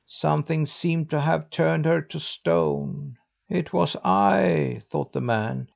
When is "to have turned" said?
1.11-1.85